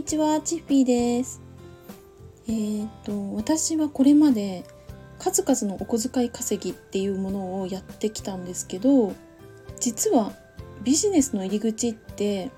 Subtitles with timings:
[0.00, 1.42] にちは、チッフィーです。
[2.48, 4.64] えー、っと、私はこれまで
[5.18, 9.12] 数々のお小遣い稼ぎっていうものをやってきたんですけど、
[9.78, 10.32] 実は
[10.82, 12.50] ビジネスの入り口って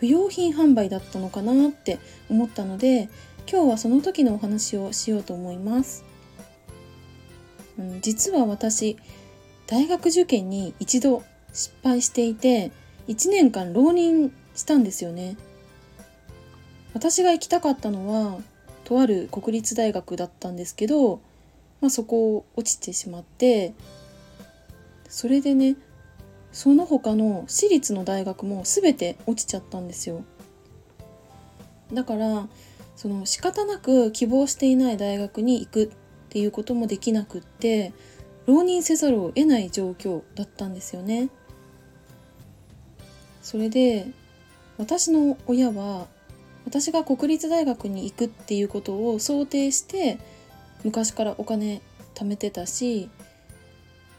[0.00, 3.08] 不用品販売だったのかなって思ったので、
[3.48, 6.04] 今日はその時のお話をしようと思います。
[7.78, 8.96] うん、実は私、
[9.68, 12.72] 大学受験に一度失敗していて、
[13.06, 15.36] 1年間浪人したんですよね。
[16.94, 18.40] 私が行きたかったのは
[18.84, 21.20] とある国立大学だったんですけど、
[21.80, 23.72] まあ、そこを落ちてしまって
[25.08, 25.76] それでね
[26.52, 30.24] その他の私立の大学も全て落ちちゃったんですよ。
[31.92, 32.48] だから
[32.96, 35.88] その仕方なく希望していない大学に行くっ
[36.28, 37.92] ていうこともできなくって
[38.46, 41.28] 浪人せざるを得ない状況だったんですよね。
[43.42, 44.06] それで
[44.76, 46.06] 私の親は
[46.64, 50.18] 私が国立大学に行くっていうことを想定して
[50.84, 51.80] 昔からお金
[52.14, 53.08] 貯めてたし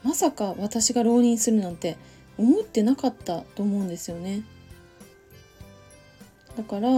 [0.03, 1.97] まさか私が浪人するなんて
[2.37, 4.43] 思ってなかったと思うんですよね。
[6.57, 6.89] だから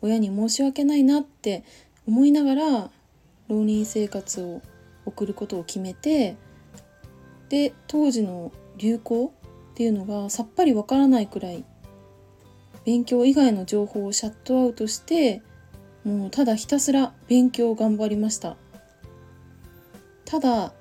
[0.00, 1.64] 親に申し訳ないなって
[2.06, 2.90] 思いながら
[3.48, 4.62] 浪人生活を
[5.06, 6.36] 送ることを決めて
[7.48, 9.32] で当時の流行
[9.72, 11.64] っていうのがさっぱりわからないくらい
[12.84, 15.42] 勉強以外の情報をシャットアウトして
[16.04, 18.56] もうただひたすら勉強を頑張りました。
[20.24, 20.72] ただ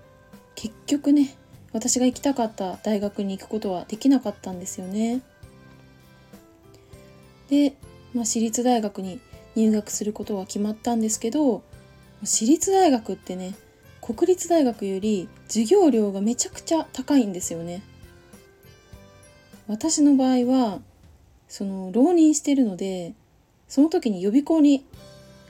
[0.56, 1.36] 結局ね
[1.72, 5.22] 私が行きたかった大学に行くことはできなかったんですよね。
[7.50, 7.76] で、
[8.14, 9.20] まあ、私立大学に
[9.56, 11.64] 入学することは決まったんですけど
[12.24, 13.56] 私立大学ってね
[14.02, 17.82] 国立大学より授業料がめちゃくちゃ高いんですよね。
[19.68, 20.82] 私の場合は
[21.54, 23.14] その浪人してるので
[23.68, 24.88] その時に予備校に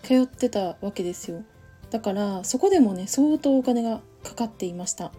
[0.01, 1.44] 通ってたわけですよ。
[1.91, 5.13] だからそこでもね相当お金がかかっていました。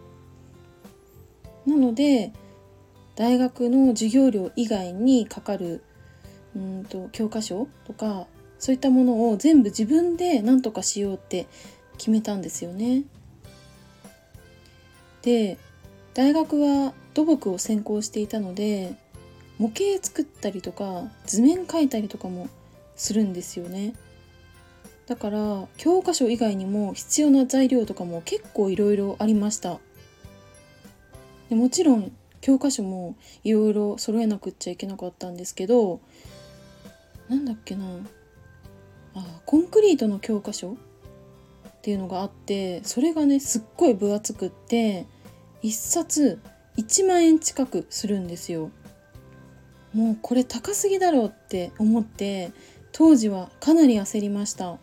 [1.64, 2.34] なので
[3.16, 5.82] 大学の授業料以外にかかる
[6.54, 8.26] うんと教科書とか
[8.58, 11.46] そういったものを全部自分で何とかしようって
[11.96, 13.04] 決めたんですよね。
[15.22, 15.56] で
[16.12, 19.02] 大学は土木を専攻していたので
[19.58, 22.48] 模型作ったりとか図面描いたりとかも
[22.96, 23.94] するんですよね。
[25.06, 29.78] だから教科書以外にも必要な材料とかも結構いろいろありました。
[31.50, 36.00] でもちろん教科書もいろいろ揃えなくっちゃいけなかったんですけど
[37.28, 37.84] なんだっけな。
[39.14, 40.76] あコンクリートの教科書っ
[41.82, 45.06] ていうのがあってそれがねすっごい分厚くって
[45.62, 46.40] 1冊
[46.76, 48.70] 1万円近くするんですよ。
[49.94, 52.52] もうこれ高すぎだろうって思って
[52.92, 54.76] 当時はかなり焦りました。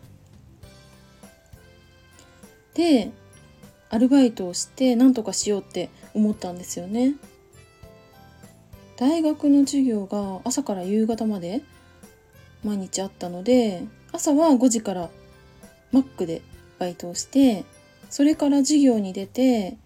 [2.74, 3.10] で
[3.90, 7.14] アルバイトをして何とかしようって思ったんですよね。
[8.96, 11.62] 大学の授業が朝から夕方まで
[12.64, 15.10] 毎日あったので朝は5時から
[15.90, 16.40] マックで
[16.78, 17.64] バイトをして
[18.08, 19.76] それから授業に出て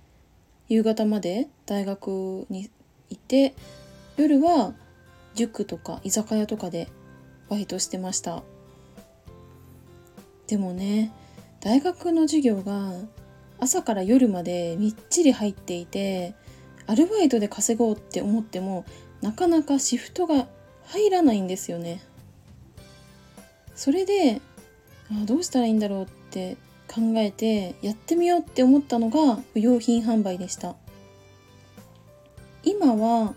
[0.68, 2.70] 夕方まで大学に
[3.08, 3.54] いて
[4.16, 4.74] 夜は
[5.36, 6.88] 塾とか居酒屋とかで
[7.48, 8.42] バイトしてました。
[10.48, 11.12] でもね
[11.60, 12.92] 大学の授業が
[13.58, 16.34] 朝から夜までみっちり入っていて
[16.86, 18.84] アルバイトで稼ごうって思っても
[19.22, 20.46] なかなかシフトが
[20.84, 22.02] 入らないんですよね。
[23.74, 24.40] それで
[25.10, 26.56] あどうしたらいいんだろうって
[26.88, 30.76] 考えてやってみようって思ったのが不用品販売でした。
[32.62, 33.34] 今は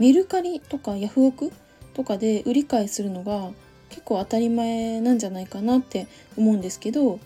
[0.00, 1.52] メルカリとかヤフオク
[1.92, 3.50] とかで売り買いするのが
[3.90, 6.06] 結構当たり前なんじゃないかなって
[6.38, 7.20] 思うんですけど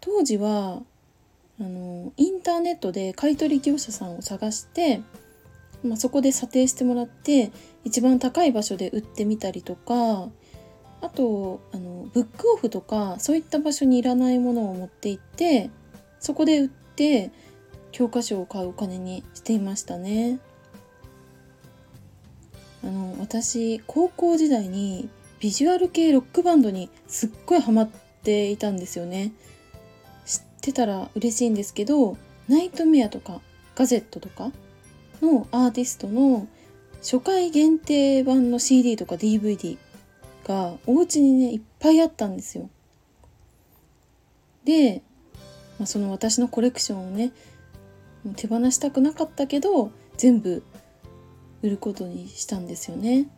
[0.00, 0.82] 当時は
[1.60, 5.02] あのインターネットで買取業者さんを探して、
[5.84, 7.52] まあ、そこで査定してもらって
[7.84, 10.28] 一番高い場所で売ってみたりとか
[11.00, 15.70] あとあのブックオフとかそういった場所にいらないものを持って行って
[16.18, 17.30] そこで売って
[17.92, 20.40] 教科書を買うお金にしていましたね。
[22.84, 25.08] あの私高校時代に
[25.40, 27.90] ビジュアル系ロックバンドにすっごいハマっ
[28.22, 29.32] ていたんですよね。
[30.24, 32.16] 知ってたら嬉しいんですけど
[32.48, 33.40] ナイトメアとか
[33.74, 34.52] ガゼットとか
[35.20, 36.46] のアーティストの
[37.00, 39.76] 初回限定版の CD とか DVD
[40.46, 42.70] がお家にねいっぱいあったんですよ。
[44.64, 45.02] で、
[45.78, 47.32] まあ、その私のコレクションをね
[48.36, 50.62] 手放したくなかったけど全部
[51.62, 53.28] 売ることにしたんですよね。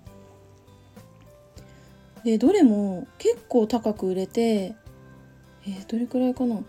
[2.25, 4.75] でどれも結構高く売れて
[5.67, 6.61] えー、どれくらいかな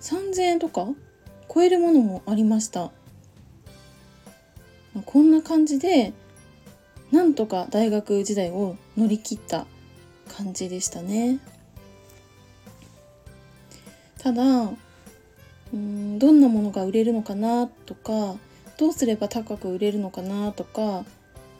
[0.00, 0.86] ？3000円とか
[1.52, 2.90] 超えるものもありました。
[5.04, 6.12] こんな感じで
[7.10, 9.66] なんとか大学時代を乗り切った
[10.36, 11.40] 感じでしたね。
[14.18, 14.70] ただ
[15.72, 18.36] うんどんなものが売れるのかなとか
[18.76, 21.04] どうすれば高く売れるのかなとか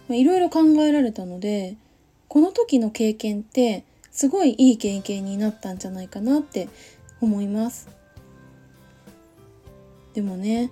[0.09, 1.77] いろいろ考えられたので
[2.29, 6.69] この時の経験ってすごいいい経験になったんじゃないかなって
[7.21, 7.89] 思います。
[10.15, 10.71] でもね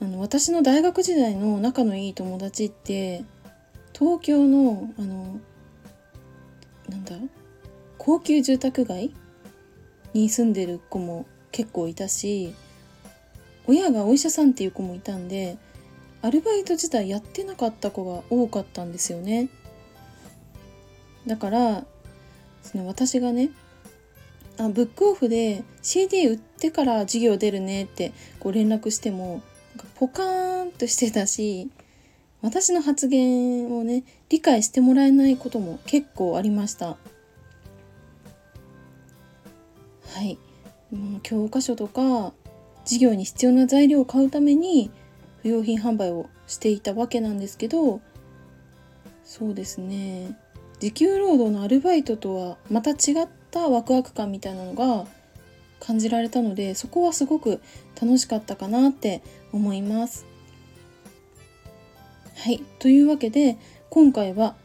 [0.00, 3.24] あの私の大学時代の仲のいい友達って
[3.94, 5.40] 東京のあの
[6.88, 7.16] なんだ
[7.96, 9.14] 高級住宅街
[10.12, 12.54] に住んでる子も結構いたし
[13.66, 15.56] 親がお医者さんっていう子もいたんで
[16.20, 19.48] アルバイト自体やってなかった子が多かったんですよね。
[21.26, 21.84] だから
[22.62, 23.50] その私がね
[24.58, 29.42] あブックオフで CD 売ってから授業出るねってこう連絡しても
[29.96, 31.70] ポカーンとしてたし
[32.42, 36.96] 私の発言をね理解してもらえないことも結構ありました。
[40.06, 40.38] はい。
[41.22, 42.34] 教科書とか
[42.84, 44.90] 授業に必要な材料を買うために
[45.42, 48.00] 不用品販売をしていたわけなんですけど
[49.24, 50.38] そうですね
[50.80, 55.06] 時給労働のアルバイトとはまた違ったワクワク感みたいなのが
[55.80, 57.60] 感じられたのでそこはすごく
[58.00, 60.26] 楽しかったかなって思います。
[62.36, 63.56] はいというわけで
[63.90, 64.56] 今回は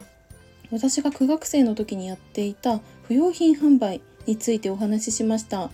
[0.71, 5.69] 私が苦学生の時にやっていた不用品販売についてお話ししました。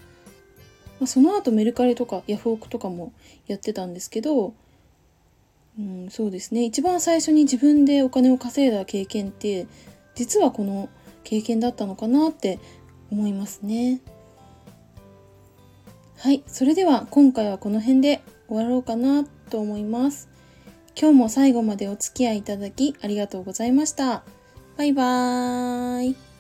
[1.04, 3.14] まその後メルカリとかヤフオクとかも
[3.48, 4.54] やってたんですけど、
[5.78, 9.68] うん、そうですね一番最初に自分でお金を稼いだ経験って
[10.16, 10.90] 実はこの
[11.24, 12.60] 経験だったのかなって
[13.12, 14.02] 思いますね。
[16.18, 20.30] はい、それでは今回はこの辺で終わろうかなと思います。
[21.00, 24.24] 今日も最後までお付き合いいただきありがとうございました。
[24.78, 26.33] バイバーイ。